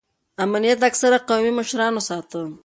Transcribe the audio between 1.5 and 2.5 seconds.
مشرانو ساته.